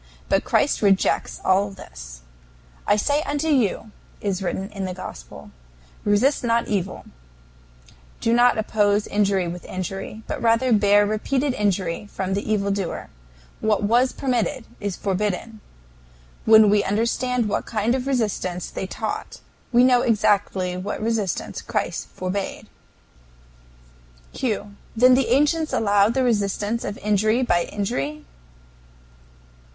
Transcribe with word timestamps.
But 0.29 0.43
Christ 0.43 0.81
rejects 0.81 1.39
all 1.45 1.69
this. 1.69 2.21
"I 2.87 2.95
say 2.95 3.21
unto 3.21 3.49
you," 3.49 3.91
is 4.19 4.41
written 4.41 4.67
in 4.71 4.85
the 4.85 4.95
Gospel, 4.95 5.51
"resist 6.03 6.43
not 6.43 6.67
evil," 6.67 7.05
do 8.19 8.33
not 8.33 8.57
oppose 8.57 9.05
injury 9.05 9.47
with 9.47 9.63
injury, 9.65 10.23
but 10.25 10.41
rather 10.41 10.73
bear 10.73 11.05
repeated 11.05 11.53
injury 11.53 12.07
from 12.11 12.33
the 12.33 12.51
evil 12.51 12.71
doer. 12.71 13.09
What 13.59 13.83
was 13.83 14.11
permitted 14.11 14.65
is 14.79 14.95
forbidden. 14.95 15.61
When 16.45 16.71
we 16.71 16.83
understand 16.83 17.47
what 17.47 17.67
kind 17.67 17.93
of 17.93 18.07
resistance 18.07 18.71
they 18.71 18.87
taught, 18.87 19.39
we 19.71 19.83
know 19.83 20.01
exactly 20.01 20.75
what 20.77 20.99
resistance 20.99 21.61
Christ 21.61 22.07
forbade. 22.11 22.65
Q. 24.33 24.73
Then 24.95 25.13
the 25.13 25.27
ancients 25.27 25.71
allowed 25.71 26.15
the 26.15 26.23
resistance 26.23 26.83
of 26.83 26.97
injury 27.03 27.43
by 27.43 27.65
injury? 27.65 28.25